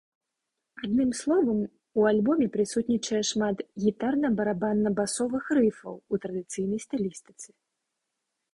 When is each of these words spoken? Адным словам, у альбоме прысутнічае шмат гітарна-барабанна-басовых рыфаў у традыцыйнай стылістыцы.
Адным 0.85 1.09
словам, 1.19 1.59
у 2.03 2.07
альбоме 2.11 2.47
прысутнічае 2.55 3.21
шмат 3.33 3.57
гітарна-барабанна-басовых 3.83 5.43
рыфаў 5.59 5.93
у 6.11 6.15
традыцыйнай 6.25 6.79
стылістыцы. 6.87 7.49